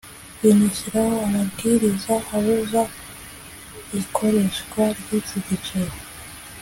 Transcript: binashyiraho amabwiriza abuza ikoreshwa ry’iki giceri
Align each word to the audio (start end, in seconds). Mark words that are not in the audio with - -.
binashyiraho 0.39 1.15
amabwiriza 1.27 2.13
abuza 2.35 2.81
ikoreshwa 3.99 4.83
ry’iki 4.99 5.37
giceri 5.47 5.97